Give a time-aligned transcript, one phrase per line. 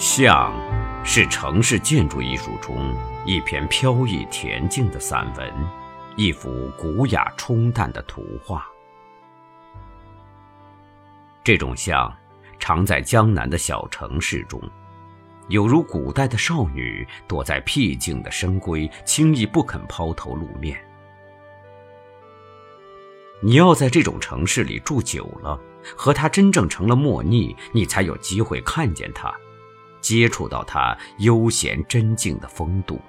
[0.00, 0.50] 像
[1.04, 2.96] 是城市建筑艺术中
[3.26, 5.52] 一篇飘逸恬静的散文，
[6.16, 8.66] 一幅古雅冲淡的图画。
[11.44, 12.10] 这种像
[12.58, 14.58] 常在江南的小城市中，
[15.48, 20.82] 有如古代的少女躲在僻静的深闺，轻易不肯抛头露面。
[23.42, 25.60] 你要在这种城市里住久了，
[25.94, 29.30] 和他真正成了莫逆，你才有机会看见他。
[30.00, 33.00] 接触到他悠闲真静的风度，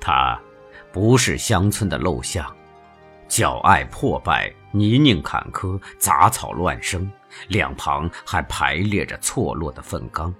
[0.00, 0.38] 他
[0.92, 2.54] 不是乡村的陋巷，
[3.28, 7.10] 脚爱破败，泥泞坎坷，杂草乱生，
[7.48, 10.34] 两旁还排列着错落的粪缸。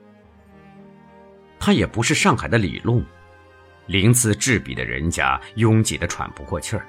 [1.58, 3.04] 他也不是上海的里弄，
[3.86, 6.86] 鳞次栉比的人家拥挤得喘不过气儿，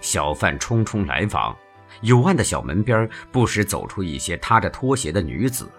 [0.00, 1.56] 小贩匆匆来往，
[2.02, 5.70] 幽暗的小门边不时走出一些踏着拖鞋的女子。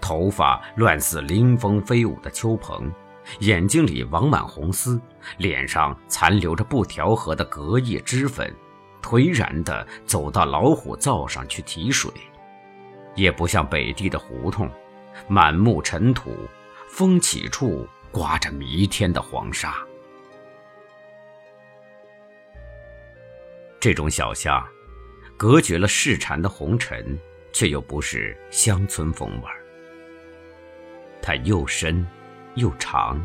[0.00, 2.92] 头发乱似临风飞舞的秋蓬，
[3.40, 5.00] 眼睛里网满红丝，
[5.38, 8.54] 脸上残留着不调和的隔夜脂粉，
[9.02, 12.10] 颓然地走到老虎灶上去提水，
[13.14, 14.70] 也不像北地的胡同，
[15.28, 16.34] 满目尘土，
[16.88, 19.74] 风起处刮着弥天的黄沙。
[23.78, 24.62] 这种小巷，
[25.36, 27.18] 隔绝了市禅的红尘，
[27.52, 29.59] 却又不是乡村风味儿。
[31.30, 32.04] 它又深，
[32.56, 33.24] 又长，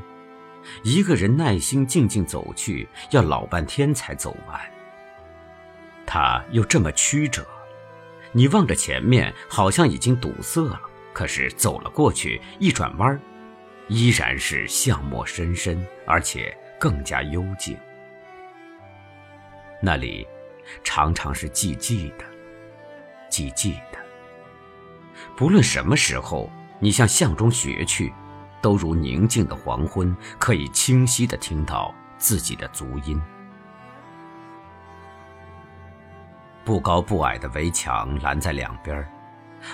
[0.84, 4.62] 一个人耐心静静走去，要老半天才走完。
[6.06, 7.44] 它又这么曲折，
[8.32, 10.80] 你望着前面，好像已经堵塞了，
[11.14, 13.20] 可是走了过去，一转弯，
[13.88, 17.76] 依然是巷陌深深，而且更加幽静。
[19.82, 20.28] 那里，
[20.84, 22.26] 常常是寂寂的，
[23.32, 23.98] 寂寂的。
[25.36, 26.52] 不论什么时候。
[26.80, 28.14] 你向巷中学去，
[28.62, 33.22] 都如宁静的黄昏，可以清晰地听到自己的足音。
[36.64, 39.08] 不高不矮的围墙拦在两边，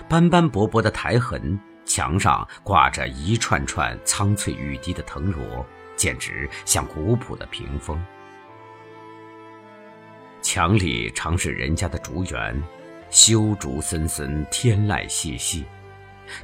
[0.09, 8.03] 斑斑驳驳的苔痕，墙上挂着一串串苍翠欲滴的藤萝，简直像古朴的屏风。
[10.41, 12.61] 墙里常是人家的竹园，
[13.09, 15.65] 修竹森森，天籁细细。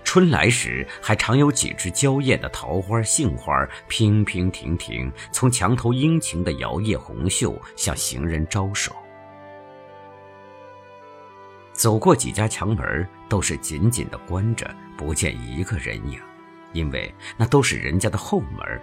[0.03, 3.53] 春来时，还常有几只娇艳的桃花、杏花，
[3.87, 8.95] 娉娉婷婷，从墙头殷勤地摇曳红袖，向行人招手。
[11.73, 16.19] 走过几家墙门，都是紧紧地关着，不见一个人影，
[16.73, 18.81] 因为那都是人家的后门。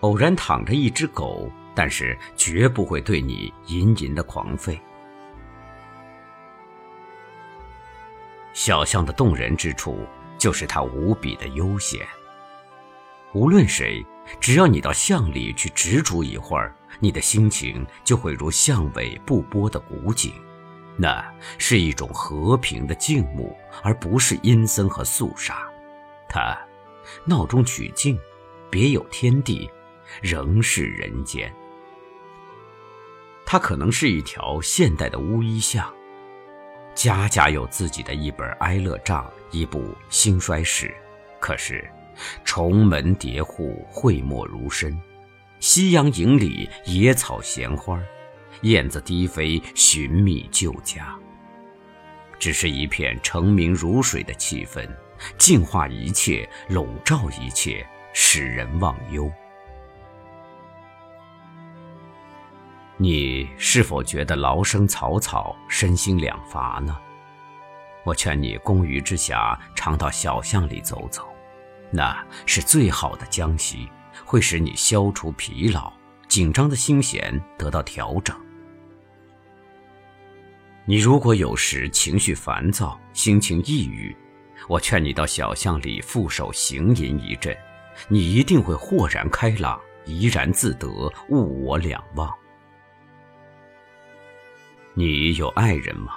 [0.00, 4.78] 偶然躺着一只狗，但是绝不会对你隐隐的狂吠。
[8.52, 10.06] 小巷的动人之处，
[10.38, 12.06] 就是它无比的悠闲。
[13.32, 14.04] 无论谁，
[14.40, 20.32] 只要你到巷里去执着一会儿，你的心情就会如巷尾不波的古井，
[20.96, 21.24] 那
[21.56, 25.68] 是一种和平的静穆，而不是阴森和肃杀。
[26.28, 26.58] 它
[27.24, 28.18] 闹中取静，
[28.68, 29.70] 别有天地，
[30.20, 31.52] 仍是人间。
[33.46, 35.92] 它可能是一条现代的乌衣巷。
[37.02, 40.94] 家家有自己的一本哀乐账，一部兴衰史。
[41.40, 41.90] 可是，
[42.44, 45.00] 重门叠户，讳莫如深。
[45.60, 47.98] 夕阳影里，野草闲花，
[48.64, 51.16] 燕子低飞，寻觅旧家。
[52.38, 54.86] 只是一片澄明如水的气氛，
[55.38, 57.82] 净化一切，笼罩一切，
[58.12, 59.32] 使人忘忧。
[63.02, 66.94] 你是否觉得劳生草草，身心两乏呢？
[68.04, 71.26] 我劝你工余之暇，常到小巷里走走，
[71.90, 72.14] 那
[72.44, 73.88] 是最好的江息，
[74.22, 75.90] 会使你消除疲劳，
[76.28, 78.36] 紧张的心弦得到调整。
[80.84, 84.14] 你如果有时情绪烦躁，心情抑郁，
[84.68, 87.56] 我劝你到小巷里负手行吟一阵，
[88.08, 90.86] 你一定会豁然开朗，怡然自得，
[91.30, 92.30] 物我两忘。
[94.94, 96.14] 你有爱人吗？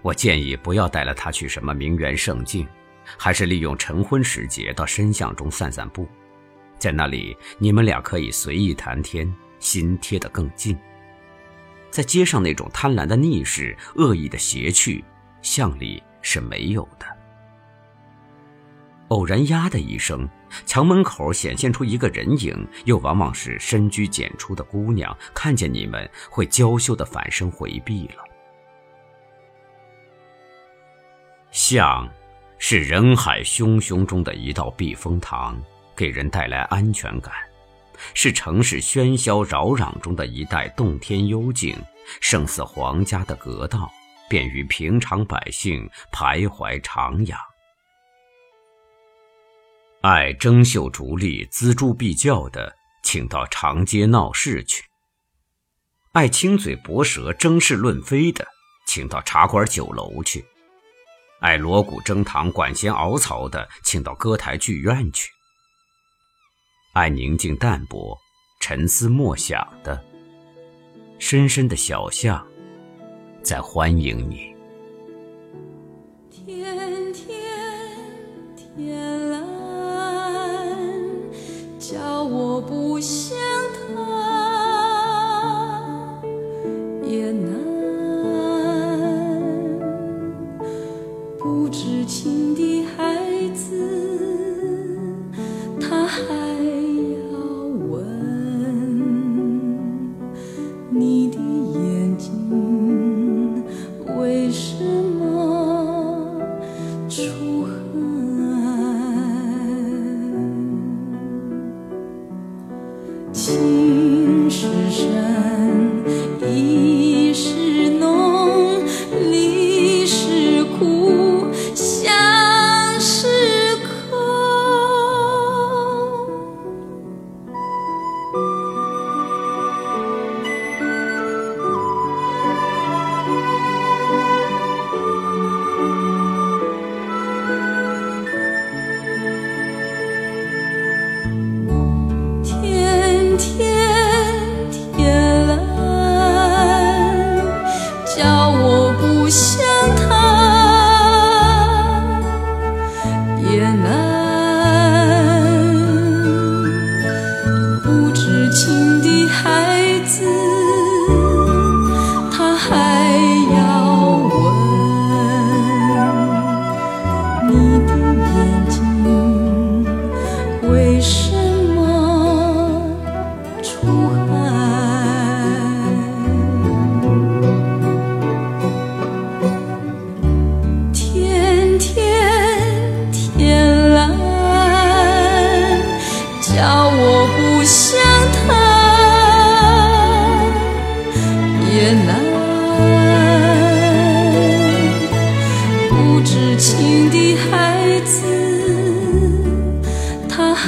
[0.00, 2.66] 我建议不要带了他去什么名园胜境，
[3.18, 6.08] 还是利用晨昏时节到深巷中散散步，
[6.78, 10.78] 在那里你们俩可以随意谈天，心贴得更近。
[11.90, 15.04] 在街上那种贪婪的逆视、恶意的邪趣，
[15.42, 17.17] 巷里是没有的。
[19.08, 20.28] 偶然“呀”的一声，
[20.66, 28.24] 墙门口显现出一个人影，又往往是深居简出的姑娘，看见你们会娇羞的反身回避了。
[31.50, 32.06] 巷，
[32.58, 35.58] 是人海汹汹中的一道避风塘，
[35.96, 37.32] 给人带来安全感；
[38.12, 41.74] 是城市喧嚣扰攘中的一带洞天幽静，
[42.20, 43.90] 胜似皇家的阁道，
[44.28, 47.34] 便于平常百姓徘徊徜徉。
[50.10, 54.80] 爱争秀逐利、锱铢必较的，请到长街闹市去；
[56.12, 58.48] 爱亲嘴薄舌、争是论非的，
[58.86, 60.42] 请到茶馆酒楼去；
[61.40, 65.28] 爱锣鼓争堂、管弦熬槽的，请到歌台剧院去；
[66.94, 68.16] 爱宁静淡泊、
[68.60, 70.02] 沉思默想的，
[71.18, 72.42] 深深的小巷
[73.42, 74.57] 在欢迎你。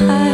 [0.08, 0.29] 他